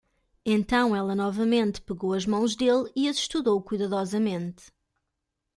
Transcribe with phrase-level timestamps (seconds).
[0.43, 4.63] Então ela novamente pegou as mãos dele e as estudou cuidadosamente.